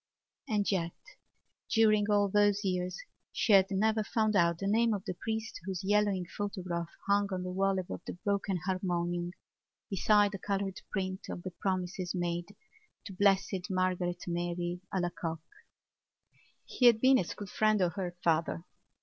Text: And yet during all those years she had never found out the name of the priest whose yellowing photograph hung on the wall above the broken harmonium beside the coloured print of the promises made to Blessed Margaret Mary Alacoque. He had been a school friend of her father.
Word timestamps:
And 0.49 0.71
yet 0.71 0.93
during 1.69 2.09
all 2.09 2.27
those 2.27 2.65
years 2.65 2.97
she 3.31 3.53
had 3.53 3.69
never 3.69 4.03
found 4.03 4.35
out 4.35 4.57
the 4.57 4.65
name 4.65 4.95
of 4.95 5.05
the 5.05 5.13
priest 5.13 5.59
whose 5.63 5.83
yellowing 5.83 6.25
photograph 6.25 6.89
hung 7.05 7.31
on 7.31 7.43
the 7.43 7.51
wall 7.51 7.77
above 7.77 8.01
the 8.07 8.13
broken 8.13 8.57
harmonium 8.65 9.29
beside 9.91 10.31
the 10.31 10.39
coloured 10.39 10.81
print 10.89 11.27
of 11.29 11.43
the 11.43 11.51
promises 11.51 12.15
made 12.15 12.47
to 13.05 13.13
Blessed 13.13 13.67
Margaret 13.69 14.23
Mary 14.27 14.81
Alacoque. 14.91 15.39
He 16.65 16.87
had 16.87 16.99
been 16.99 17.19
a 17.19 17.23
school 17.23 17.45
friend 17.45 17.79
of 17.79 17.93
her 17.93 18.15
father. 18.23 18.65